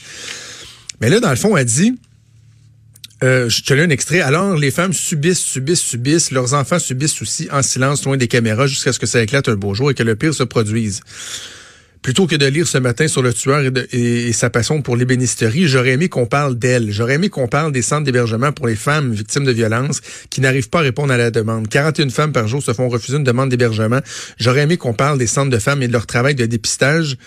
Mais 1.03 1.09
là, 1.09 1.19
dans 1.19 1.31
le 1.31 1.35
fond, 1.35 1.57
elle 1.57 1.65
dit... 1.65 1.99
Euh, 3.23 3.49
je 3.49 3.61
te 3.61 3.73
lis 3.73 3.81
un 3.81 3.89
extrait. 3.89 4.21
Alors, 4.21 4.55
les 4.55 4.71
femmes 4.71 4.93
subissent, 4.93 5.41
subissent, 5.41 5.81
subissent. 5.81 6.31
Leurs 6.31 6.53
enfants 6.53 6.79
subissent 6.79 7.21
aussi 7.21 7.49
en 7.51 7.61
silence, 7.61 8.05
loin 8.05 8.15
des 8.15 8.29
caméras, 8.29 8.67
jusqu'à 8.67 8.93
ce 8.93 8.99
que 8.99 9.05
ça 9.05 9.21
éclate 9.21 9.49
un 9.49 9.55
beau 9.55 9.73
jour 9.73 9.91
et 9.91 9.95
que 9.95 10.03
le 10.03 10.15
pire 10.15 10.33
se 10.33 10.43
produise. 10.43 11.01
Plutôt 12.01 12.25
que 12.25 12.37
de 12.37 12.45
lire 12.45 12.65
ce 12.67 12.77
matin 12.77 13.09
sur 13.09 13.21
le 13.21 13.33
tueur 13.33 13.63
et, 13.91 14.31
sa 14.31 14.49
passion 14.49 14.81
pour 14.81 14.95
l'ébénisterie, 14.95 15.67
j'aurais 15.67 15.91
aimé 15.91 16.07
qu'on 16.07 16.25
parle 16.25 16.57
d'elle. 16.57 16.89
J'aurais 16.89 17.15
aimé 17.15 17.27
qu'on 17.27 17.49
parle 17.49 17.73
des 17.73 17.81
centres 17.81 18.05
d'hébergement 18.05 18.53
pour 18.53 18.67
les 18.67 18.77
femmes 18.77 19.11
victimes 19.11 19.43
de 19.43 19.51
violences 19.51 19.99
qui 20.29 20.39
n'arrivent 20.39 20.69
pas 20.69 20.79
à 20.79 20.83
répondre 20.83 21.11
à 21.11 21.17
la 21.17 21.31
demande. 21.31 21.67
41 21.67 22.11
femmes 22.11 22.31
par 22.31 22.47
jour 22.47 22.63
se 22.63 22.71
font 22.71 22.87
refuser 22.87 23.17
une 23.17 23.25
demande 23.25 23.49
d'hébergement. 23.49 23.99
J'aurais 24.37 24.61
aimé 24.61 24.77
qu'on 24.77 24.93
parle 24.93 25.17
des 25.17 25.27
centres 25.27 25.49
de 25.49 25.59
femmes 25.59 25.83
et 25.83 25.87
de 25.89 25.93
leur 25.93 26.05
travail 26.05 26.35
de 26.35 26.45
dépistage. 26.45 27.17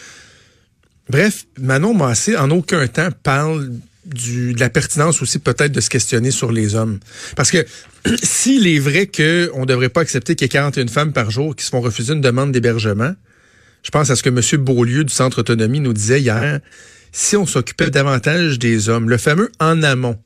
Bref, 1.09 1.47
Manon 1.61 1.95
Massé, 1.95 2.37
en 2.37 2.51
aucun 2.51 2.87
temps, 2.89 3.09
parle 3.23 3.71
du, 4.05 4.55
de 4.55 4.61
la 4.61 4.71
pertinence 4.71 5.23
aussi 5.23 5.39
peut-être 5.39 5.73
de 5.73 5.81
se 5.81 5.91
questionner 5.91 6.31
sur 6.31 6.53
les 6.53 6.75
hommes. 6.75 6.99
Parce 7.37 7.51
que 7.51 7.65
s'il 8.23 8.67
est 8.67 8.79
vrai 8.79 9.07
qu'on 9.07 9.61
ne 9.61 9.67
devrait 9.67 9.89
pas 9.89 10.01
accepter 10.01 10.35
qu'il 10.35 10.45
y 10.45 10.47
ait 10.47 10.49
41 10.49 10.89
femmes 10.89 11.13
par 11.13 11.31
jour 11.31 11.55
qui 11.55 11.65
se 11.65 11.71
font 11.71 11.81
refuser 11.81 12.13
une 12.13 12.21
demande 12.21 12.53
d'hébergement, 12.53 13.15
je 13.83 13.91
pense 13.91 14.11
à 14.11 14.17
ce 14.17 14.23
que 14.23 14.31
M. 14.31 14.65
Beaulieu 14.65 15.05
du 15.05 15.13
Centre 15.13 15.41
Autonomie 15.41 15.81
nous 15.81 15.93
disait 15.93 16.21
hier, 16.21 16.61
si 17.13 17.37
on 17.37 17.47
s'occupait 17.47 17.91
davantage 17.91 18.59
des 18.59 18.89
hommes, 18.89 19.09
le 19.09 19.17
fameux 19.17 19.51
en 19.61 19.83
amont. 19.83 20.19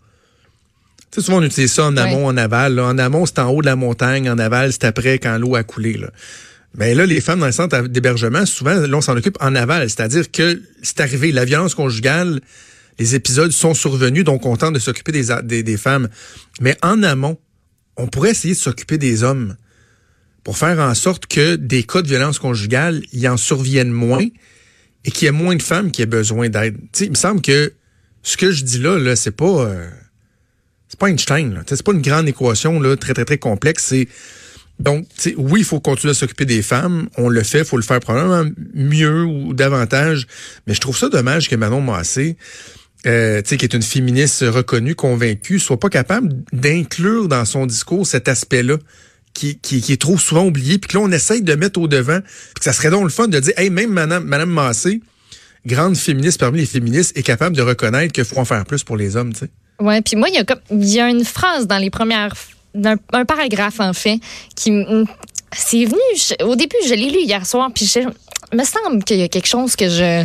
Tu 1.11 1.21
sais, 1.21 1.27
souvent 1.27 1.39
on 1.39 1.43
utilise 1.43 1.73
ça 1.73 1.85
en 1.85 1.97
amont, 1.97 2.27
en 2.27 2.37
aval. 2.37 2.77
là. 2.77 2.85
En 2.85 2.97
amont, 2.97 3.27
c'est 3.27 3.39
en 3.41 3.51
haut 3.51 3.61
de 3.61 3.67
la 3.67 3.77
montagne, 3.77 4.31
en 4.31 4.39
aval, 4.39 4.73
c'est 4.73 4.85
après 4.85 5.19
quand 5.19 5.37
l'eau 5.39 5.57
a 5.57 5.63
coulé. 5.63 5.95
Là. 5.95 6.11
Mais 6.75 6.95
là, 6.95 7.05
les 7.05 7.21
femmes 7.21 7.41
dans 7.41 7.47
le 7.47 7.53
centre 7.53 7.89
d'hébergement, 7.89 8.47
souvent, 8.47 8.75
là, 8.75 8.97
on 8.97 9.01
s'en 9.01 9.17
occupe 9.17 9.37
en 9.41 9.55
aval. 9.55 9.91
C'est-à-dire 9.91 10.31
que 10.31 10.63
c'est 10.83 11.01
arrivé, 11.01 11.33
la 11.33 11.45
violence 11.45 11.75
conjugale, 11.75 12.41
les 12.99 13.15
épisodes 13.15 13.51
sont 13.51 13.75
survenus, 13.75 14.25
donc 14.25 14.47
on 14.47 14.57
tente 14.57 14.75
de 14.75 14.79
s'occuper 14.79 15.13
des, 15.13 15.77
femmes. 15.77 16.09
Mais 16.61 16.77
en 16.83 17.03
amont, 17.03 17.39
on 17.97 18.07
pourrait 18.07 18.31
essayer 18.31 18.55
de 18.55 18.59
s'occuper 18.59 18.99
des 18.99 19.23
hommes 19.23 19.57
pour 20.45 20.57
faire 20.57 20.79
en 20.79 20.95
sorte 20.95 21.27
que 21.27 21.57
des 21.57 21.83
cas 21.83 22.03
de 22.03 22.09
violence 22.09 22.39
conjugale, 22.39 23.03
y 23.13 23.27
en 23.27 23.37
surviennent 23.37 23.91
moins 23.91 24.27
et 25.05 25.11
qu'il 25.11 25.27
y 25.27 25.29
ait 25.29 25.33
moins 25.33 25.57
de 25.57 25.63
femmes 25.63 25.91
qui 25.91 26.03
aient 26.03 26.07
besoin 26.07 26.49
d'aide. 26.49 26.77
Il 27.01 27.11
me 27.11 27.15
semble 27.15 27.41
que 27.41 27.73
ce 28.23 28.37
que 28.37 28.51
je 28.51 28.65
dis 28.65 28.79
là, 28.79 28.99
là 28.99 29.17
c'est 29.17 29.31
pas... 29.33 29.65
euh, 29.65 29.89
c'est 30.89 30.99
pas 30.99 31.09
Einstein, 31.09 31.63
c'est 31.67 31.83
pas 31.83 31.93
une 31.93 32.03
grande 32.03 32.29
équation 32.29 32.81
là, 32.81 32.97
très, 32.97 33.15
très, 33.15 33.25
très 33.25 33.39
complexe. 33.39 33.85
C'est 33.85 34.09
Donc, 34.81 35.07
oui, 35.37 35.61
il 35.61 35.65
faut 35.65 35.79
continuer 35.79 36.13
à 36.13 36.15
s'occuper 36.15 36.47
des 36.47 36.63
femmes. 36.63 37.09
On 37.19 37.29
le 37.29 37.43
fait, 37.43 37.61
il 37.61 37.65
faut 37.65 37.77
le 37.77 37.83
faire 37.83 38.01
probablement 38.01 38.51
mieux 38.75 39.25
ou 39.25 39.53
davantage. 39.53 40.27
Mais 40.67 40.73
je 40.73 40.81
trouve 40.81 40.97
ça 40.97 41.11
dommage 41.11 41.51
que 41.51 41.57
Manon 41.57 41.83
Massé, 41.83 42.37
euh, 43.07 43.43
qui 43.43 43.55
est 43.55 43.75
une 43.75 43.83
féministe 43.83 44.43
reconnue, 44.49 44.95
convaincue, 44.95 45.59
soit 45.59 45.79
pas 45.79 45.91
capable 45.91 46.35
d'inclure 46.53 47.29
dans 47.29 47.45
son 47.45 47.67
discours 47.67 48.07
cet 48.07 48.27
aspect-là. 48.29 48.79
Qui, 49.33 49.61
est 49.73 50.01
trop 50.01 50.19
souvent 50.19 50.45
oublié, 50.45 50.77
puis 50.79 50.89
que 50.89 50.99
là, 50.99 51.05
on 51.05 51.11
essaye 51.11 51.41
de 51.41 51.55
mettre 51.55 51.81
au 51.81 51.87
devant. 51.87 52.19
Puis 52.21 52.63
ça 52.63 52.73
serait 52.73 52.91
donc 52.91 53.05
le 53.05 53.11
fun 53.11 53.29
de 53.29 53.39
dire, 53.39 53.55
hey, 53.57 53.71
même 53.71 53.91
Madame, 53.91 54.25
Madame 54.25 54.51
Massé, 54.51 55.01
grande 55.65 55.97
féministe 55.97 56.41
parmi 56.41 56.59
les 56.59 56.67
féministes, 56.67 57.17
est 57.17 57.23
capable 57.23 57.57
de 57.57 57.63
reconnaître 57.63 58.13
qu'il 58.13 58.25
faut 58.25 58.39
en 58.39 58.45
faire 58.45 58.67
plus 58.67 58.83
pour 58.83 58.97
les 58.97 59.17
hommes, 59.17 59.33
tu 59.33 59.41
sais. 59.41 59.51
Ouais, 59.79 60.03
puis 60.03 60.17
moi, 60.17 60.29
il 60.29 60.35
y, 60.35 60.39
a 60.39 60.45
comme, 60.45 60.59
il 60.71 60.89
y 60.89 61.01
a 61.01 61.09
une 61.09 61.25
phrase 61.25 61.67
dans 61.67 61.79
les 61.79 61.91
premières 61.91 62.35
un, 62.75 62.97
un, 63.13 63.25
paragraphe 63.25 63.81
en 63.81 63.93
fait 63.93 64.21
qui 64.55 64.73
c'est 65.53 65.85
venu 65.85 66.45
au 66.45 66.55
début 66.57 66.77
je 66.87 66.95
l'ai 66.95 67.11
lu 67.11 67.21
hier 67.21 67.45
soir 67.45 67.71
puis 67.75 67.87
je, 67.87 68.01
me 68.53 68.65
semble 68.65 69.05
qu'il 69.05 69.19
y 69.19 69.23
a 69.23 69.29
quelque 69.29 69.47
chose 69.47 69.77
que 69.77 69.89
je 69.89 70.25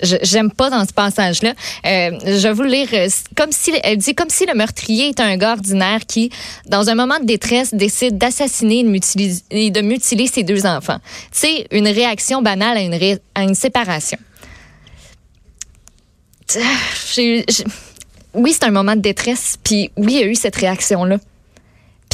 j'aime 0.00 0.50
pas 0.50 0.70
dans 0.70 0.84
ce 0.86 0.92
passage-là. 0.92 1.54
Euh, 1.86 2.10
je 2.24 2.48
vais 2.48 2.52
vous 2.52 2.62
lire. 2.62 2.88
Comme 3.36 3.52
si 3.52 3.72
elle 3.82 3.98
dit 3.98 4.14
comme 4.14 4.30
si 4.30 4.46
le 4.46 4.54
meurtrier 4.54 5.08
est 5.08 5.20
un 5.20 5.36
gars 5.36 5.52
ordinaire 5.52 6.00
qui, 6.06 6.30
dans 6.66 6.88
un 6.88 6.94
moment 6.94 7.18
de 7.18 7.24
détresse, 7.24 7.74
décide 7.74 8.18
d'assassiner 8.18 8.84
et 9.50 9.70
de 9.70 9.80
mutiler 9.80 10.26
ses 10.26 10.42
deux 10.42 10.66
enfants. 10.66 10.98
C'est 11.32 11.66
une 11.70 11.88
réaction 11.88 12.42
banale 12.42 12.78
à 12.78 12.80
une, 12.80 13.18
à 13.34 13.42
une 13.42 13.54
séparation. 13.54 14.18
J'ai, 17.14 17.44
oui, 18.34 18.52
c'est 18.52 18.64
un 18.64 18.70
moment 18.70 18.96
de 18.96 19.00
détresse, 19.00 19.56
puis 19.62 19.90
oui, 19.96 20.14
il 20.14 20.20
y 20.20 20.22
a 20.22 20.26
eu 20.26 20.34
cette 20.34 20.56
réaction-là. 20.56 21.18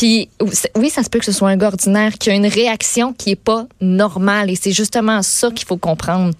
Puis 0.00 0.30
oui, 0.76 0.88
ça 0.88 1.02
se 1.02 1.10
peut 1.10 1.18
que 1.18 1.26
ce 1.26 1.32
soit 1.32 1.50
un 1.50 1.58
gars 1.58 1.66
ordinaire 1.66 2.14
qui 2.14 2.30
a 2.30 2.34
une 2.34 2.46
réaction 2.46 3.12
qui 3.12 3.32
est 3.32 3.36
pas 3.36 3.66
normale 3.82 4.48
et 4.48 4.56
c'est 4.56 4.72
justement 4.72 5.20
ça 5.20 5.50
qu'il 5.50 5.66
faut 5.66 5.76
comprendre. 5.76 6.32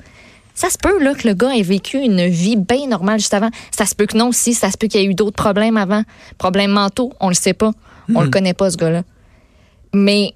Ça 0.55 0.71
se 0.71 0.79
peut 0.79 0.99
là 1.05 1.13
que 1.13 1.29
le 1.29 1.35
gars 1.35 1.55
ait 1.55 1.61
vécu 1.61 1.99
une 1.99 2.27
vie 2.27 2.57
bien 2.57 2.87
normale 2.87 3.19
juste 3.19 3.35
avant. 3.35 3.51
Ça 3.71 3.85
se 3.85 3.95
peut 3.95 4.07
que 4.07 4.17
non 4.17 4.29
aussi, 4.29 4.55
ça 4.55 4.71
se 4.71 4.79
peut 4.79 4.87
qu'il 4.87 5.03
y 5.03 5.05
ait 5.05 5.07
eu 5.07 5.13
d'autres 5.13 5.37
problèmes 5.37 5.77
avant, 5.77 6.05
problèmes 6.39 6.71
mentaux, 6.71 7.13
on 7.21 7.29
le 7.29 7.35
sait 7.35 7.53
pas, 7.53 7.73
on 8.15 8.23
le 8.23 8.29
hmm. 8.29 8.31
connaît 8.31 8.55
pas 8.55 8.71
ce 8.71 8.79
gars-là. 8.79 9.03
Mais 9.93 10.33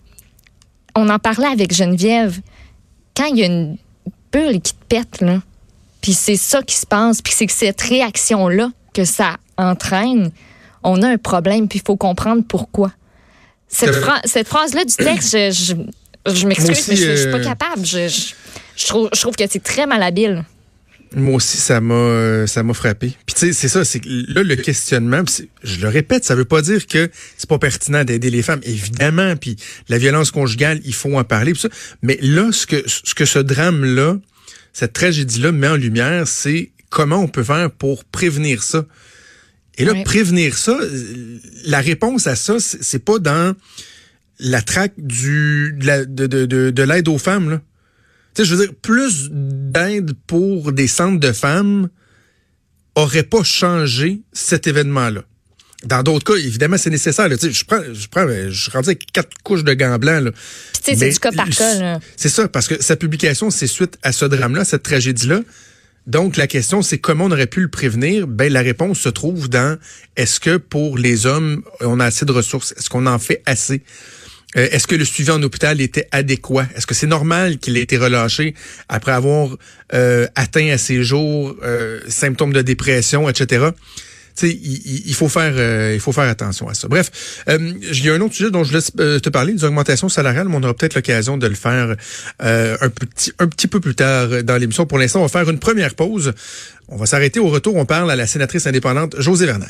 on 0.95 1.09
en 1.09 1.19
parlait 1.19 1.47
avec 1.47 1.73
Geneviève 1.73 2.43
quand 3.17 3.25
il 3.25 3.39
y 3.39 3.43
a 3.43 3.47
une 3.47 3.79
bulle 4.33 4.61
qui 4.61 4.75
te 4.75 4.85
pète 4.87 5.23
là, 5.23 5.41
puis 6.03 6.13
c'est 6.13 6.37
ça 6.37 6.61
qui 6.61 6.77
se 6.77 6.85
passe, 6.85 7.23
puis 7.23 7.33
c'est 7.35 7.47
que 7.47 7.55
cette 7.55 7.81
réaction 7.81 8.49
là 8.49 8.69
que 8.93 9.07
ça 9.07 9.39
entraîne, 9.57 10.31
on 10.83 11.01
a 11.01 11.09
un 11.09 11.17
problème, 11.17 11.69
puis 11.69 11.79
il 11.79 11.87
faut 11.87 11.97
comprendre 11.97 12.43
pourquoi. 12.47 12.93
Cette, 13.69 13.97
cette 14.25 14.49
phrase-là 14.49 14.85
du 14.85 14.95
texte, 14.95 15.33
je, 15.33 15.75
je, 16.33 16.47
m'excuse, 16.47 16.89
mais 16.89 16.97
je, 16.97 17.11
ne 17.11 17.17
suis 17.17 17.31
pas 17.31 17.39
euh, 17.39 17.45
capable. 17.45 17.85
Je, 17.85 18.87
trouve, 18.87 19.09
je 19.13 19.21
trouve 19.21 19.35
que 19.35 19.45
c'est 19.49 19.63
très 19.63 19.87
malhabile. 19.87 20.45
Moi 21.17 21.37
aussi, 21.37 21.59
ça 21.59 21.81
m'a 21.81 21.95
euh, 21.95 22.47
ça 22.47 22.63
m'a 22.65 22.75
frappé. 22.75 23.17
Puis 23.25 23.35
tu 23.35 23.47
sais, 23.47 23.53
c'est 23.53 23.69
ça, 23.69 23.85
c'est 23.85 24.01
là 24.05 24.43
le 24.43 24.57
questionnement. 24.57 25.23
Je 25.63 25.81
le 25.81 25.89
répète, 25.89 26.25
ça 26.25 26.35
veut 26.35 26.45
pas 26.45 26.61
dire 26.61 26.87
que 26.89 27.09
c'est 27.37 27.49
pas 27.49 27.59
pertinent 27.59 28.03
d'aider 28.03 28.31
les 28.31 28.43
femmes, 28.43 28.61
évidemment. 28.65 29.37
Puis 29.37 29.57
la 29.89 29.99
violence 29.99 30.33
conjugale, 30.33 30.81
il 30.85 30.95
faut 30.95 31.17
en 31.17 31.23
parler. 31.23 31.55
Ça. 31.55 31.69
Mais 32.03 32.19
là, 32.21 32.51
ce 32.51 32.67
que 32.67 32.83
ce 32.87 33.15
que 33.15 33.25
ce 33.27 33.39
drame 33.39 33.85
là, 33.85 34.17
cette 34.73 34.93
tragédie 34.93 35.41
là 35.41 35.53
met 35.53 35.69
en 35.69 35.77
lumière, 35.77 36.27
c'est 36.27 36.73
comment 36.91 37.19
on 37.19 37.29
peut 37.29 37.45
faire 37.45 37.71
pour 37.71 38.05
prévenir 38.05 38.63
ça. 38.63 38.85
Et 39.79 39.85
là, 39.85 39.95
prévenir 40.05 40.57
ça, 40.57 40.79
la 41.67 41.81
réponse 41.81 42.27
à 42.27 42.37
ça, 42.37 42.57
c'est 42.59 43.05
pas 43.05 43.19
dans 43.19 43.55
la 44.39 44.63
traque 44.63 44.95
du 44.97 45.75
de, 45.79 46.05
de, 46.05 46.47
de, 46.47 46.71
de 46.71 46.83
l'aide 46.83 47.09
aux 47.09 47.19
femmes. 47.19 47.51
Là. 47.51 47.61
Tu 48.35 48.43
sais, 48.43 48.49
je 48.49 48.55
veux 48.55 48.67
dire, 48.67 48.75
plus 48.75 49.29
d'aide 49.31 50.13
pour 50.27 50.73
des 50.73 50.89
centres 50.89 51.21
de 51.21 51.33
femmes 51.33 51.89
aurait 52.95 53.23
pas 53.25 53.43
changé 53.43 54.23
cet 54.33 54.67
événement-là. 54.67 55.23
Dans 55.85 56.03
d'autres 56.03 56.33
cas, 56.33 56.39
évidemment, 56.39 56.79
c'est 56.79 56.91
nécessaire. 56.91 57.29
Tu 57.29 57.37
sais, 57.37 57.53
je 57.53 57.65
prends, 57.65 57.83
je 57.93 58.09
prends, 58.09 58.27
je 58.27 58.71
rentre 58.71 58.89
avec 58.89 59.11
quatre 59.13 59.31
couches 59.43 59.65
de 59.65 59.75
gants 59.75 59.99
blancs. 59.99 60.33
tu 60.33 60.83
sais, 60.83 60.97
c'est 60.97 61.11
du 61.11 61.19
cas 61.19 61.33
par 61.33 61.49
cas. 61.49 61.99
C'est 62.17 62.29
ça, 62.29 62.49
parce 62.49 62.69
que 62.69 62.83
sa 62.83 62.97
publication, 62.97 63.51
c'est 63.51 63.67
suite 63.67 63.99
à 64.03 64.13
ce 64.13 64.25
drame-là, 64.25 64.65
cette 64.65 64.83
tragédie-là. 64.83 65.41
Donc, 66.07 66.37
la 66.37 66.47
question, 66.47 66.83
c'est 66.83 66.99
comment 66.99 67.25
on 67.25 67.31
aurait 67.31 67.47
pu 67.47 67.61
le 67.61 67.69
prévenir? 67.69 68.27
Ben, 68.27 68.53
la 68.53 68.61
réponse 68.61 69.01
se 69.01 69.09
trouve 69.09 69.49
dans 69.49 69.79
est-ce 70.17 70.39
que 70.39 70.59
pour 70.59 70.99
les 70.99 71.25
hommes, 71.25 71.63
on 71.81 71.99
a 71.99 72.05
assez 72.07 72.27
de 72.27 72.33
ressources? 72.33 72.75
Est-ce 72.77 72.91
qu'on 72.91 73.07
en 73.07 73.19
fait 73.19 73.43
assez? 73.47 73.83
Euh, 74.57 74.69
est-ce 74.71 74.87
que 74.87 74.95
le 74.95 75.05
suivi 75.05 75.31
en 75.31 75.43
hôpital 75.43 75.81
était 75.81 76.07
adéquat? 76.13 76.67
Est-ce 76.77 76.87
que 76.87 76.95
c'est 76.95 77.07
normal 77.07 77.59
qu'il 77.59 77.77
ait 77.77 77.83
été 77.83 77.97
relâché 77.97 78.55
après 78.89 79.13
avoir 79.13 79.57
euh, 79.95 80.27
atteint 80.35 80.69
à 80.71 80.79
ses 80.79 81.03
jours 81.03 81.57
euh, 81.63 82.01
symptômes 82.09 82.53
de 82.53 82.63
dépression, 82.63 83.29
etc.? 83.29 83.67
Il, 84.43 85.03
il, 85.07 85.15
faut 85.15 85.29
faire 85.29 85.55
euh, 85.57 85.93
il 85.95 86.01
faut 86.01 86.13
faire 86.13 86.29
attention 86.29 86.69
à 86.69 86.75
ça. 86.75 86.89
Bref, 86.89 87.11
euh, 87.49 87.73
y 87.81 88.11
a 88.11 88.15
un 88.15 88.21
autre 88.21 88.35
sujet 88.35 88.51
dont 88.51 88.65
je 88.65 88.73
laisse 88.73 88.91
euh, 89.01 89.19
te 89.19 89.29
parler, 89.29 89.53
des 89.53 89.65
augmentations 89.65 90.09
salariales, 90.09 90.49
mais 90.49 90.57
on 90.57 90.63
aura 90.63 90.75
peut-être 90.75 90.95
l'occasion 90.95 91.37
de 91.37 91.47
le 91.47 91.55
faire 91.55 91.97
un 92.41 92.89
petit 92.91 93.33
un 93.39 93.47
petit 93.47 93.67
peu 93.67 93.81
plus 93.81 93.95
tard 93.95 94.43
dans 94.43 94.57
l'émission. 94.57 94.87
Pour 94.87 94.99
l'instant, 94.99 95.21
on 95.21 95.27
va 95.27 95.29
faire 95.29 95.49
une 95.49 95.59
première 95.59 95.95
pause. 95.95 96.33
On 96.89 96.97
va 96.97 97.07
s'arrêter 97.07 97.41
au 97.41 97.49
retour. 97.49 97.77
On 97.77 97.87
parle 97.87 98.11
à 98.11 98.17
la 98.17 98.27
sénatrice 98.27 98.67
indépendante 98.67 99.17
José 99.19 99.47
Werner. 99.47 99.67